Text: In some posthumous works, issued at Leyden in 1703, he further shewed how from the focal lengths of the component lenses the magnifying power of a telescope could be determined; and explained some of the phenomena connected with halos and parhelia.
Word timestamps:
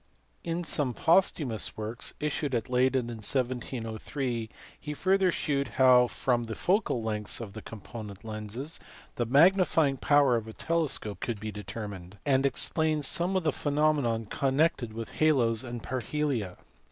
In 0.43 0.63
some 0.63 0.95
posthumous 0.95 1.77
works, 1.77 2.15
issued 2.19 2.55
at 2.55 2.71
Leyden 2.71 3.07
in 3.11 3.17
1703, 3.17 4.49
he 4.79 4.93
further 4.95 5.31
shewed 5.31 5.67
how 5.77 6.07
from 6.07 6.45
the 6.45 6.55
focal 6.55 7.03
lengths 7.03 7.39
of 7.39 7.53
the 7.53 7.61
component 7.61 8.25
lenses 8.25 8.79
the 9.17 9.27
magnifying 9.27 9.97
power 9.97 10.35
of 10.37 10.47
a 10.47 10.53
telescope 10.53 11.19
could 11.19 11.39
be 11.39 11.51
determined; 11.51 12.17
and 12.25 12.47
explained 12.47 13.05
some 13.05 13.35
of 13.35 13.43
the 13.43 13.51
phenomena 13.51 14.25
connected 14.27 14.91
with 14.91 15.11
halos 15.21 15.63
and 15.63 15.83
parhelia. 15.83 16.57